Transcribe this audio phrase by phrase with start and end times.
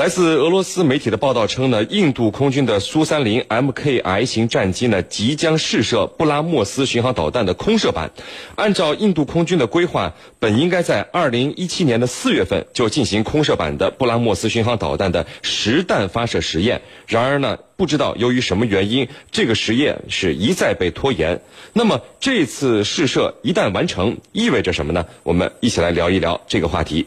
[0.00, 8.10] 来自俄罗斯媒体的报道称呢，印度空军的苏三零 MKI 型战机呢即将试射布拉莫斯巡航导弹的空射版。
[8.56, 16.80] 按照印度空军的规划，本应该在二零一七年的四月份就进行空射版的布拉莫斯巡航导弹的实弹发射实验。
[17.06, 21.42] 然而呢，不知道由于什么原因，这个实验是一再被拖延。
[21.74, 25.04] 那么这次试射一旦完成，意味着什么呢？
[25.24, 27.04] 我们一起来聊一聊这个话题。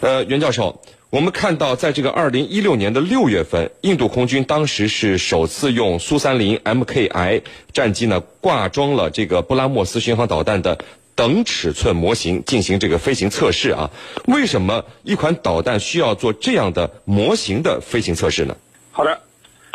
[0.00, 0.80] 呃，袁教授。
[1.14, 7.42] 我们看到，在这个二零一六年的六月份，印度空军当时是首次用苏三零 MKI
[7.72, 10.76] 战机呢挂装了这个布拉莫斯巡航导弹的
[11.14, 13.92] 等尺寸模型进行这个飞行测试啊。
[14.26, 18.56] 为什么一款导弹需要做这样的模型的飞行测试呢？
[18.90, 19.20] 好的，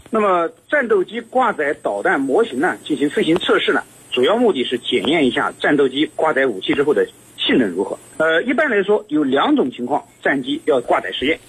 [0.10, 3.82] 那么战斗机挂载导弹模型呢进行飞行测试呢，
[4.12, 7.08] 主要目的是检验一下战斗机挂载武器之后的。
[7.50, 7.98] 性能如何？
[8.18, 11.40] 呃，一般来说有两种情况，战机要挂载实验。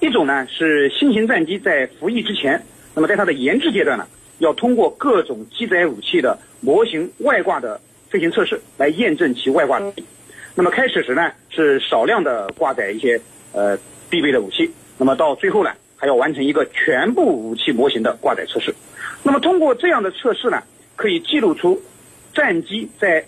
[0.00, 2.64] 一种呢是新型战机在服役之前，
[2.94, 4.06] 那么在它的研制阶段呢，
[4.38, 10.02] 要通过各种机载武器的模型外挂的飞行测试来验证其外挂能力。
[10.54, 13.20] 那么开始时呢是少量的挂载一些
[13.52, 13.76] 呃
[14.08, 18.74] 必备的武器，那么到最后呢还要完成一个全部武器模型的挂载测试。
[19.22, 20.62] 那么通过这样的测试呢，
[20.96, 21.82] 可以记录出
[22.32, 23.22] 战机在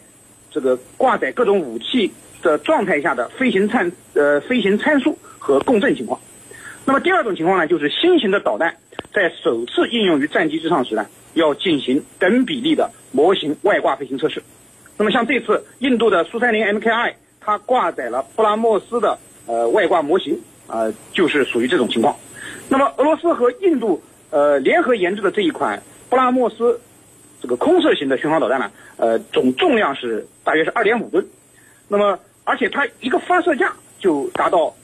[0.51, 2.11] 这个挂载各种武器。
[2.43, 6.21] 的状态下的飞行参呃飞行参数和共振情况。
[6.85, 8.77] 那么第二种情况呢，就是新型的导弹
[9.15, 14.43] 在首次应用于战机之上时呢，要进行等比例的模型外挂飞行测试。
[14.99, 22.17] 那么像这次印度的苏三零 MKI，它挂载了布拉莫斯的呃外挂模型啊，就是属于这种情况。
[22.69, 26.81] 那么俄罗斯和印度呃联合研制的这一款布拉莫斯
[27.41, 31.25] 这个空射型的巡航导弹呢，呃总重量是大约是二点五吨。
[31.89, 34.75] 那么而且它一个发射架就达到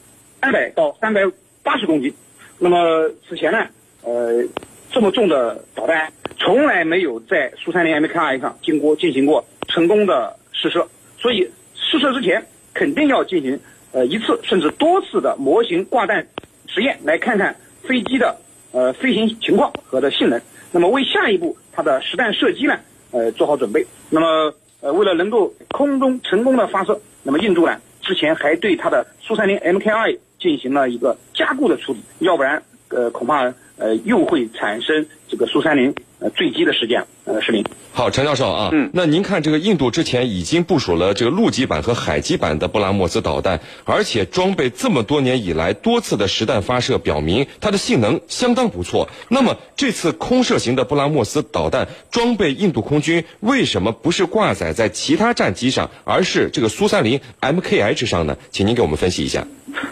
[0.40, 1.22] 三百到三百
[1.62, 2.14] 八十公斤，
[2.58, 3.66] 那么此前呢，
[4.02, 4.44] 呃，
[4.92, 10.86] 这么重的导弹从来没有在苏三零 MKI 上经过进行过成功的试射，
[11.18, 13.58] 所以试射之前肯定要进行
[13.92, 16.28] 呃一次甚至多次的模型挂弹
[16.68, 18.36] 实验，来看看飞机的
[18.70, 20.40] 呃飞行情况和的性能，
[20.70, 22.78] 那么为下一步它的实弹射击呢
[23.10, 24.54] 呃做好准备，那么。
[24.80, 35.94] 呃，为了能够空中成功的发射，那么印度呢，之前还对它的苏三零 MKI 进行了一个加固的处理，要不然，呃，恐怕呃又会产生这个苏三零。
[36.20, 37.62] 呃，坠机的事件，呃，是您。
[37.92, 49.08] 好，陈教授啊，嗯，那您看这个印度之前已经部署了这个陆基版和海基版的布拉莫斯导弹，而且装备这么多年以来多次的实弹发射，表明它的性能相当不错。
[49.28, 58.38] 那么这次空射型的布拉莫斯导弹装备，印度空军为什么不是挂载在其他战机上，而是这个苏三零 MKI 之上呢？
[58.50, 59.46] 请您给我们分析一下。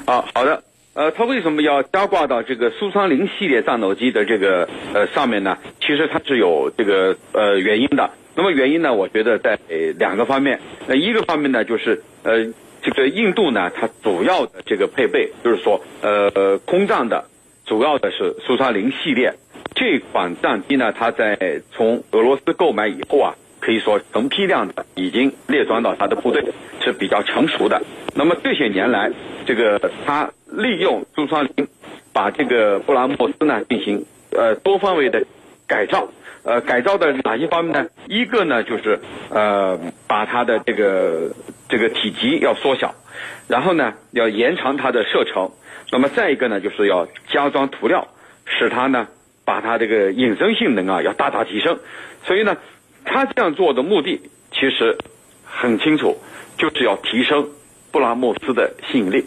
[0.07, 0.63] 啊，好的。
[0.95, 5.59] 呃，它为什么要加挂到这个苏三零系列战斗机的这个呃上面呢？
[5.87, 8.11] 其实它是有这个呃原因的。
[8.35, 9.59] 那么原因呢，我觉得在
[9.99, 10.59] 两个方面。
[10.87, 12.45] 那一个方面呢，就是呃
[12.83, 17.25] 这个印度呢，它主要的这个配备就是说呃空战的
[17.65, 19.33] 主要的是苏三零系列
[19.75, 26.45] 这款战机呢，它在从俄罗斯购买以后啊，可以说成批量的已经列装到它的部队
[26.83, 27.81] 是比较成熟的。
[28.15, 29.11] 那么这些年来，
[29.47, 30.31] 这个它。
[30.49, 31.67] 利用苏三零，
[32.15, 35.27] 把这个布拉莫斯呢进行呃多方位的
[35.67, 36.09] 改造，
[36.45, 37.89] 呃改造的哪些方面呢？
[38.09, 39.01] 一个呢就是
[39.31, 41.31] 呃把它的这个
[41.69, 42.95] 这个体积要缩小，
[43.49, 45.51] 然后呢要延长它的射程，
[45.91, 48.07] 那么再一个呢就是要加装涂料，
[48.45, 49.09] 使它呢
[49.45, 51.79] 把它这个隐身性能啊要大大提升。
[52.25, 52.57] 所以呢，
[53.05, 54.21] 他这样做的目的
[54.53, 54.99] 其实
[55.45, 56.19] 很清楚，
[56.59, 57.49] 就是要提升
[57.91, 59.25] 布拉莫斯的吸引力。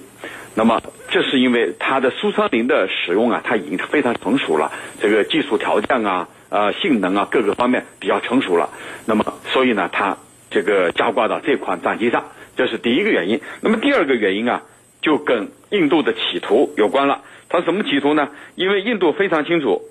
[0.55, 8.69] 那么，这是因为它的苏三零的使用啊，它已经非常成熟了，这个技术条件啊、呃性能啊各个方面比较成熟了。
[9.05, 10.17] 那么，所以呢，它
[10.49, 12.25] 这个加挂到这款战机上，
[12.57, 13.39] 这是第一个原因。
[13.61, 14.63] 那么第二个原因啊，
[15.01, 17.21] 就跟印度的企图有关了。
[17.47, 18.29] 它什么企图呢？
[18.55, 19.83] 因为印度非常清楚，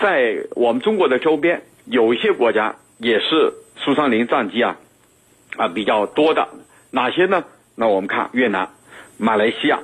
[0.00, 4.78] 在我们中国的周边有一些国家也是苏三零战机啊
[5.56, 6.48] 啊比较多的，
[6.90, 7.44] 哪些呢？
[7.74, 8.70] 那我们看越南。
[9.22, 9.80] 马来西亚，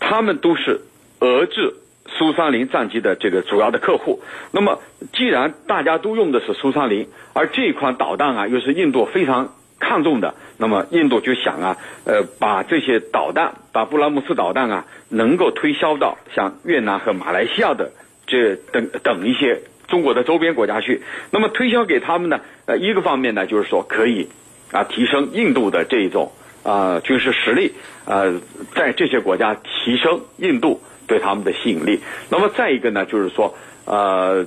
[0.00, 0.80] 他们都是
[1.20, 1.74] 俄制
[2.08, 4.20] 苏三零战机的这个主要的客户。
[4.50, 4.80] 那么，
[5.12, 17.92] 既然大家都用的是苏三零，而这款导弹啊又是印度非常看重的，那么印度就想啊，呃，把这些导弹，把布拉姆斯导弹啊，能够推销到像越南和马来西亚的
[18.26, 21.02] 这等等一些中国的周边国家去。
[21.30, 24.28] 那么推销给他们呢，呃，一个方面呢，就是说可以
[24.72, 26.32] 啊提升印度的这一种。
[26.62, 27.72] 啊，军事实力，
[28.04, 28.40] 呃，
[28.74, 32.00] 在这些国家提升印度对他们的吸引力。
[32.30, 33.54] 那么再一个呢，就是说，
[33.84, 34.46] 呃，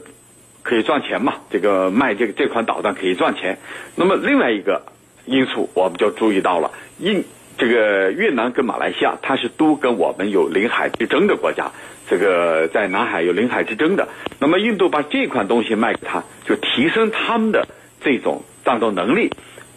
[0.63, 3.57] 可以赚钱嘛，这个卖这个这款导弹可以赚钱。
[3.95, 4.83] 那么另外一个
[5.25, 7.23] 因素，我们就注意到了，印
[7.57, 11.71] 这个越南跟马来西亚，它是都跟我们有领海之争的国家，
[12.07, 14.07] 这个在南海有领海之争的。
[14.39, 17.67] 那么印度把这款东西卖给他，就提升他们的
[18.01, 19.31] 这种战斗能力。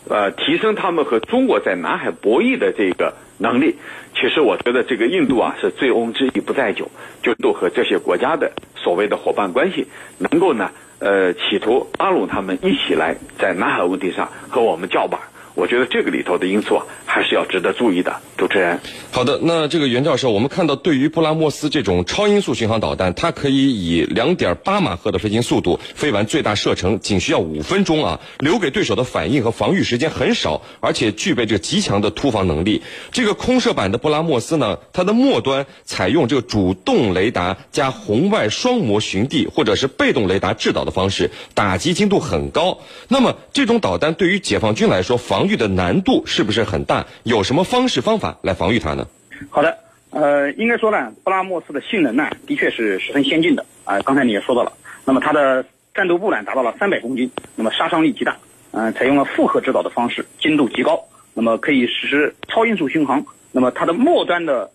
[0.09, 3.77] 呃，提升他们和中国在南海博弈的这个能力，
[4.15, 6.91] 其实我觉得这个印度啊是醉翁之意不在酒，
[7.23, 9.87] 就都和这些国家的所谓的伙伴关系，
[10.19, 15.21] 能够呢，呃，企图拉拢他们一起来在南海问题上和我们叫板。
[15.59, 18.21] 我觉得这个里头的因素啊，还是要值得注意的。
[18.37, 18.79] 主持人，
[19.11, 32.83] 好的，那这个袁教授，我们看到对于布拉莫斯这种超音速巡航导弹，它可以以两点八马赫的飞行速度飞完最大射程，仅需要五分钟啊，留给对手的反应和防御时间很少，而且具备这个极强的突防能力。
[33.11, 42.79] 这个空射版的布拉莫斯呢，它的末端采用这个主动雷达加红外双模寻地，或者是被动雷达制导的方式，打击精度很高。
[43.09, 47.07] 那么这种导弹对于解放军来说，防御的难度是不是很大？
[47.25, 49.09] 有什么方式方法来防御它呢？
[49.51, 49.79] 好的，
[50.11, 53.99] 呃，应该说呢，布拉莫斯的性能呢，的确是十分先进的啊。
[54.01, 54.73] 刚才你也说到了，
[55.05, 55.65] 那么它的
[55.95, 58.37] 战斗部呢达到了三百公斤，那么杀伤力极大，
[58.73, 61.03] 嗯，采用了复合制导的方式，精度极高，
[61.35, 63.25] 那么可以实施超音速巡航。
[63.53, 64.71] 那么它的末端的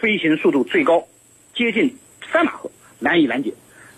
[0.00, 1.04] 飞行速度最高
[1.54, 1.96] 接近
[2.32, 3.52] 三马赫，难以拦截。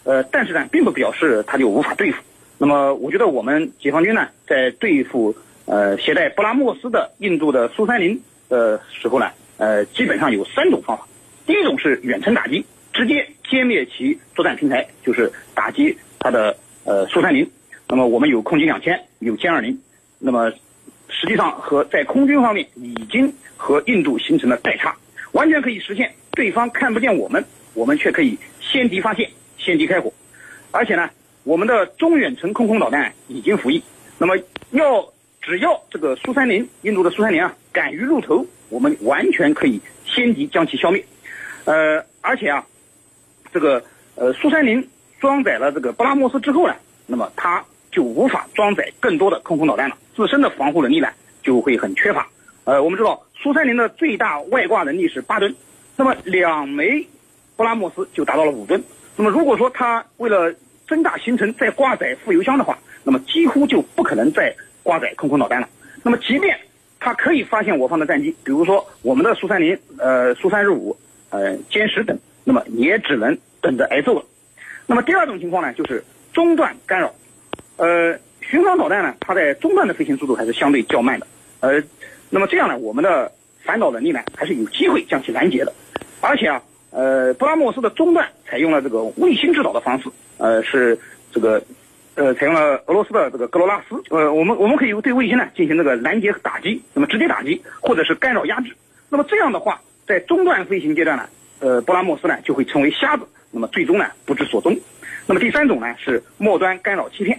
[0.04, 2.22] 呃，但是呢，并不表示它就无法对付。
[2.58, 5.36] 那么，我觉得我们解放军呢，在对付。
[5.66, 11.06] 呃，携带布拉莫斯的印度的苏三零的时候呢，呃，基本上有三种方法。
[11.44, 17.50] 第一种是远程打击，直接歼灭其作战平台，就是打击它的呃苏三零。
[17.88, 19.76] 那么我们有空军两千，有歼二零，
[20.20, 20.52] 那么
[21.08, 24.96] 实际上和在空军方面已经和印度形成了代差，
[25.32, 29.28] 完全可以实现对方看不见我们，我们却可以先敌发现，
[29.58, 30.12] 先敌开火。
[30.70, 31.10] 而且呢，
[31.42, 33.82] 我们的中远程空空导弹已经服役，
[34.18, 34.36] 那么
[34.70, 35.12] 要。
[35.46, 41.04] 只要这个苏三零，印度的苏三零啊，敢于露头，我们完全可以先敌将其消灭。
[41.66, 42.66] 呃，而且啊，
[43.52, 43.80] 这个
[44.16, 44.88] 呃苏三零
[45.20, 46.74] 装载了这个布拉莫斯之后呢，
[47.06, 51.08] 那么它就无法装载更多的空空导弹了，自身的防护能力呢
[51.44, 52.28] 就会很缺乏。
[52.64, 55.54] 呃，我们知道苏三零的最大外挂能力是八吨，
[55.94, 57.06] 那么两枚
[57.54, 58.82] 布拉莫斯就达到了五吨。
[59.14, 60.52] 那么如果说它为了
[60.88, 64.52] 增大行程再挂载副油箱的话，那么几乎就不可能再。
[64.86, 65.68] 挂载空空导弹了，
[66.04, 66.56] 那么即便
[67.00, 70.96] 它可以发现我方的战机，比如说我们的苏三零、呃苏三十五、
[71.30, 74.24] 呃歼十等，那么也只能等着挨揍了。
[74.86, 77.12] 那么第二种情况呢，就是中断干扰。
[77.78, 81.26] 呃，巡航导弹呢，它在中段的飞行速度还是相对较慢的。
[81.58, 81.82] 呃，
[82.30, 83.32] 那么这样呢，我们的
[83.64, 85.72] 反导能力呢，还是有机会将其拦截的。
[86.20, 90.96] 而且啊，呃，布拉莫斯的中段采用了这个卫星制导的方式，呃，是
[91.32, 91.60] 这个。
[92.16, 98.74] 呃，采用了俄罗斯的这个格罗拉斯，呃，我们我们可以对卫星呢进行这个拦截和打击，那么直接打击或者是干扰压制，
[99.10, 101.28] 那么这样的话，在中段飞行阶段呢，
[101.60, 104.74] 呃，布拉莫斯呢就会成为瞎子，那么最终呢不知所踪。
[105.26, 107.38] 那么第三种呢是末端干扰欺骗，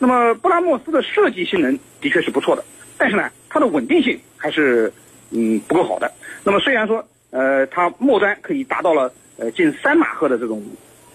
[0.00, 2.64] 那么布拉莫斯的设计性能的确是不错的，
[2.98, 4.92] 但是呢它的稳定性还是
[5.30, 6.10] 嗯不够好的。
[6.42, 10.64] 那么虽然说呃它末端可以达到了呃近三马赫的这种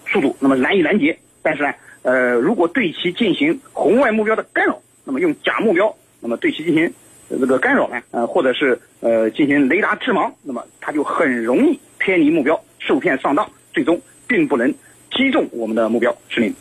[0.06, 1.74] 速度，那么难以拦截，但是呢。
[2.02, 6.92] 呃，如果对其进行红外目标的干扰，那么用假目标，那么对其进行
[7.28, 8.02] 这个干扰呢？
[8.10, 14.74] 呃，或者是呃进行雷达致盲，那么它就很容易偏离目标，受骗上当，最终并不能
[15.10, 16.16] 击中我们的目标。
[16.28, 16.54] 是您，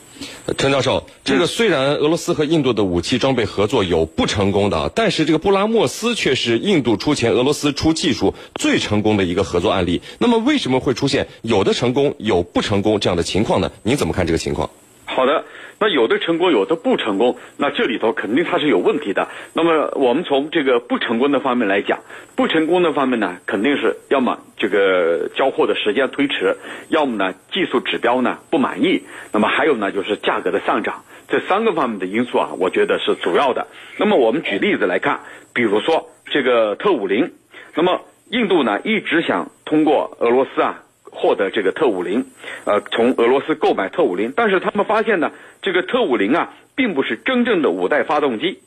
[0.57, 10.01] 陈教授，这个虽然俄罗斯和印度的武器装备合作有不成功的，但是这个布拉莫斯却是印度出钱，俄罗斯出技术最成功的一个合作案例。
[10.19, 13.71] 那么为什么会出现有的成功有不成功这样的情况呢？
[13.81, 14.69] 您怎么看这个情况？
[15.13, 15.43] 好的，
[15.77, 19.27] 那有的成功，有的不成功，那这里头肯定它是有问题的。
[19.53, 21.99] 那么我们从这个不成功的方面来讲，
[22.37, 26.55] 不成功的方面呢，肯定是要么这个交货的时间推迟，
[26.87, 29.03] 要么呢技术指标呢不满意，
[29.33, 33.67] 那么还有呢就是价格的上涨，这三个方面的因素啊，我觉得是主要的。
[33.97, 35.19] 那么我们举例子来看，
[35.53, 37.33] 比如说这个特五零，
[37.75, 40.83] 那么印度呢一直想通过俄罗斯啊。
[41.11, 42.25] 获得这个特五零，
[42.65, 48.59] 呃，从俄罗斯购买特五零，但是他们发现呢，这个特五零啊，并不是真正的五代发动机，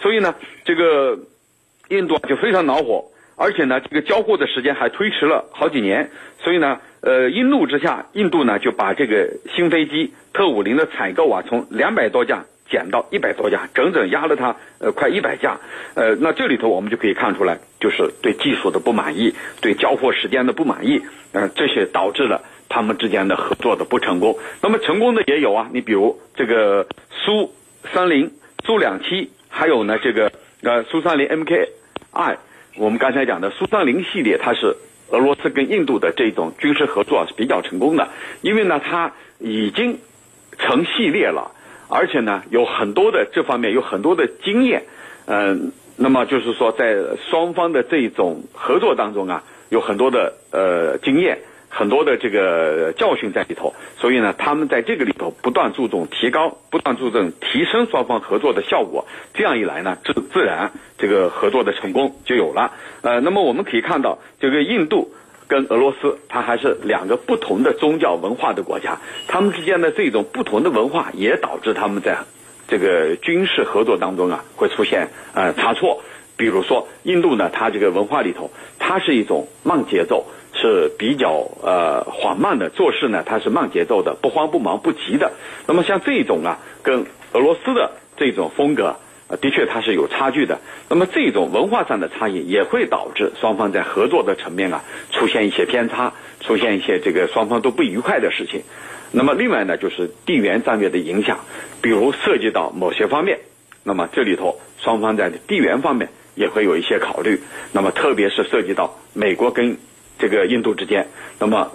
[0.00, 1.18] 所以呢，这个
[1.88, 3.04] 印度就非常恼火，
[3.36, 12.44] 而且呢，这个交货的时间还推迟了好几年，所以呢，呃，一怒之下，印度呢就把这个新飞机特五零的采购啊，从两百多架。
[12.70, 15.58] 减到一百多架，整整压了它呃快一百架，
[15.94, 24.38] 呃，那这里头我们就可以看出来，就是对技术的不满意，对交货时间的不满意，呃，这些导致了他们之间的合作的不成功。
[24.62, 27.52] 那么成功的也有啊，你比如这个苏
[27.92, 28.30] 三零、
[28.64, 30.30] 苏两七，还有呢这个
[30.62, 32.36] 呃苏三零 MKI，
[32.76, 34.76] 我们刚才讲的苏三零系列，它是
[35.10, 38.08] 俄罗斯跟印度的这种军事合作是比较成功的，
[38.42, 39.98] 因为呢它已经
[40.58, 41.50] 成系列了，
[41.90, 44.84] 而且呢有很多的这方面有很多的经验，
[45.26, 45.72] 嗯。
[46.02, 46.96] 那么就是说，在
[47.28, 53.74] 双方的这种合作当中啊，有很多的呃经验，很多的这个教训在里头。
[53.98, 59.06] 所以呢，他们在这个里头不断注重提高，不断注重提升双方合作的效果。
[59.34, 62.72] 这样一来呢，自自然这个合作的成功就有了。
[63.02, 65.12] 呃，那么我们可以看到，这个印度
[65.50, 72.18] 跟俄罗斯，它还是两个不同的宗教文化的国家，他们之间的这种不同的文化也导致他们在。
[72.68, 76.02] 这个军事合作当中啊，会出现呃差错。
[76.36, 85.32] 比如说，印度呢，它这个文化里头，它是一种慢节奏，是比较呃缓慢的做事呢，它是慢节奏的，不慌不忙不急的。
[85.66, 88.94] 那么像这种啊，跟俄罗斯的这种风格，
[89.36, 90.60] 的确它是有差距的。
[90.88, 94.82] 那么这种文化上的差异，也会导致双方在合作的层面啊，
[95.12, 98.62] 出现一些偏差，出现一些这个双方都不愉快的事情。
[99.12, 101.40] 那么另外呢，就是地缘战略的影响，
[101.82, 103.40] 比如涉及到某些方面，
[103.82, 107.40] 那么这里头双方在地缘方面也会有一些考虑。
[107.72, 109.78] 那么特别是涉及到美国跟
[110.18, 111.08] 这个印度之间，
[111.38, 111.72] 那么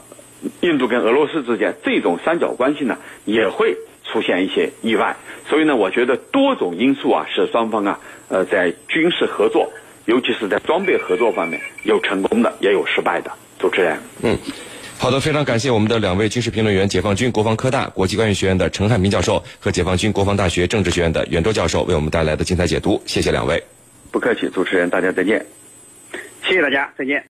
[0.62, 3.75] 印度跟俄罗斯之间这种三角关系呢，也会
[4.12, 5.15] 出现一些意外。
[5.47, 9.71] 所以呢，我觉得多种因素啊，使双方啊，呃，在军事合作，
[10.05, 13.31] 尤其是在装备合作方面有成功的，也有失败的。
[13.59, 14.38] 主持人，嗯。
[14.97, 23.62] 好的，非常感谢我们的两位军事评论员，解放军国防科大国际关系学院的陈汉民教授和解放军国防大学政治学院的袁周教授为我们带来的精彩解读，谢谢两位。
[24.09, 25.45] 不客气，主持人，大家再见。
[26.43, 27.24] 谢谢大家，再见。